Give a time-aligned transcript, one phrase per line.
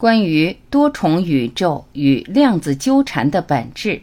[0.00, 4.00] 关于多重宇宙与量子纠缠的本质，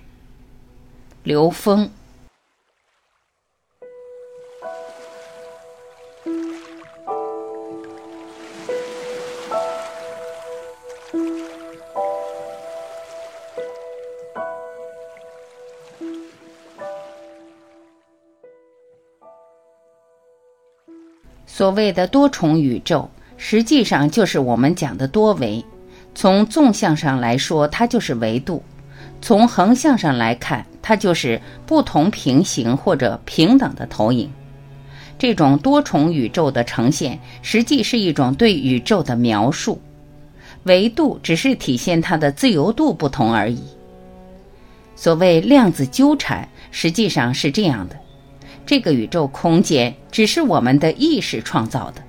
[1.24, 1.90] 刘峰。
[21.48, 25.66] 所谓的多重宇宙，实际上就是我们讲的多维。
[26.20, 28.60] 从纵向上来说，它就是维度；
[29.22, 34.28] 从横向上来看，它就是不同平行或者平等的投影。
[35.20, 39.80] 这种多重宇宙的呈现，实际是一种对宇宙的描述。
[40.64, 43.62] 维度只是体现它的自由度不同而已。
[44.96, 47.96] 所谓量子纠缠，实际上是这样的：
[48.66, 52.02] 这个宇宙空间只是我们的意识创造的。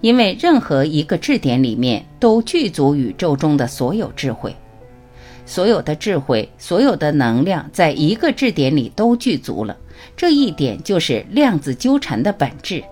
[0.00, 4.54] 因为任何一个质点里面都具足宇宙中的所有智慧，
[5.44, 9.76] 所有的智慧、所有的能量在一个质点里都具足了。
[10.16, 12.82] 这一点就是量子纠缠的本质。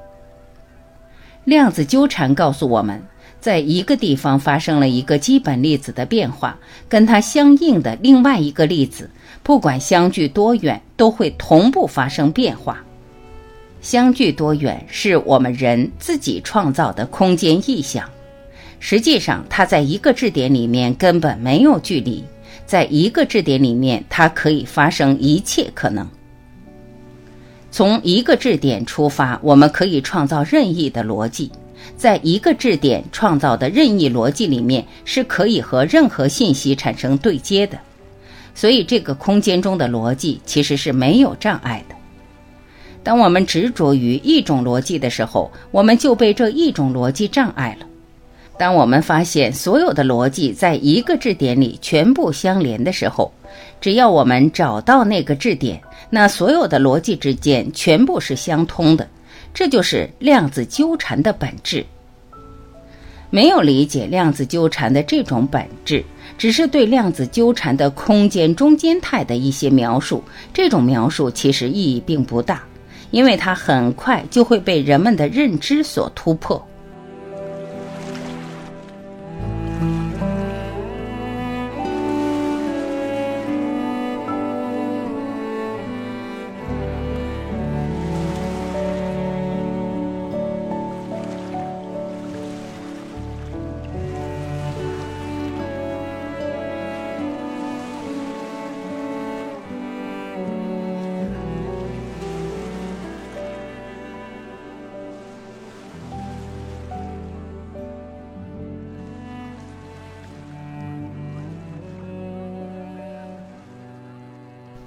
[1.44, 3.02] 量子纠缠告诉我们，
[3.38, 9.10] 在一个地方发生了一个基本粒子的变化，跟它相应的另外一个粒子，
[9.42, 12.82] 不管相距多远，都会同步发生变化。
[13.84, 18.08] 相距多远是我们人自己创造的空间意象，
[18.80, 22.24] 实际上它在一个质点里面根本没有距离，
[22.64, 26.08] 在一个质点里面它可以发生一切可能。
[27.70, 31.52] 从一个质点出发，我们可以创造任意的逻辑，
[31.94, 37.78] 在一个质点创造的任意逻辑里面是可以和任何信息产生对接的，
[38.54, 41.93] 所以这个空间中的逻辑其实是没有障碍的。
[43.04, 47.86] 当我们执着于一种逻辑的时候，我们就被这一种逻辑障碍了。
[48.56, 53.30] 当我们发现所有的逻辑在一个质点里全部相连的时候，
[53.80, 59.06] 只要我们找到那个质点，那所有的逻辑之间全部是相通的。
[59.52, 61.84] 这就是量子纠缠的本质。
[63.30, 66.04] 没有理解量子纠缠的这种本质，
[66.38, 70.22] 只是对量子纠缠的空间中间态的一些描述，
[70.52, 72.62] 这种描述其实意义并不大。
[73.14, 76.60] 因为它很快就会被人们的认知所突破。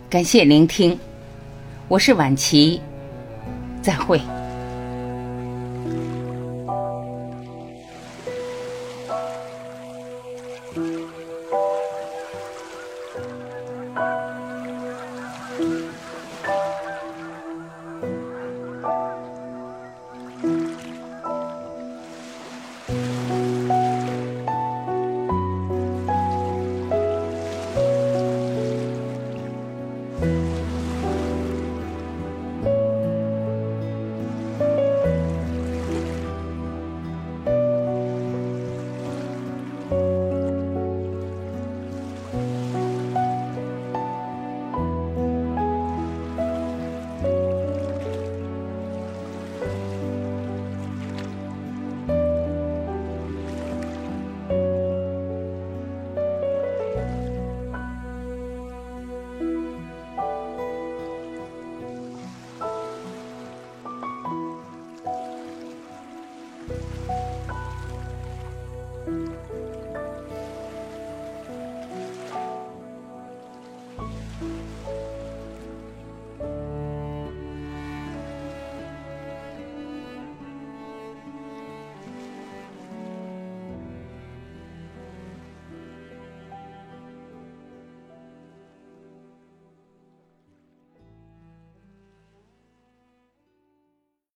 [0.09, 0.97] 感谢聆听，
[1.89, 2.79] 我是晚琪，
[3.81, 4.21] 再会。